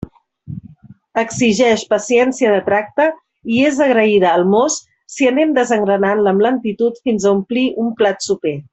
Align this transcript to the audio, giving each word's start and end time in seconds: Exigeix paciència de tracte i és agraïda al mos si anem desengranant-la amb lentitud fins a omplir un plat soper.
Exigeix 1.23 1.83
paciència 1.91 2.53
de 2.55 2.63
tracte 2.71 3.07
i 3.57 3.61
és 3.67 3.79
agraïda 3.89 4.31
al 4.33 4.49
mos 4.55 4.81
si 5.17 5.31
anem 5.35 5.55
desengranant-la 5.61 6.37
amb 6.37 6.47
lentitud 6.49 7.03
fins 7.07 7.29
a 7.31 7.39
omplir 7.39 7.71
un 7.87 7.97
plat 8.03 8.31
soper. 8.33 8.61